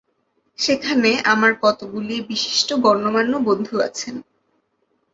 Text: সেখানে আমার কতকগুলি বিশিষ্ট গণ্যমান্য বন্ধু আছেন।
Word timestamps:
সেখানে 0.59 1.11
আমার 1.25 1.51
কতকগুলি 1.63 2.15
বিশিষ্ট 2.29 2.69
গণ্যমান্য 2.83 3.33
বন্ধু 3.47 3.75
আছেন। 3.79 4.15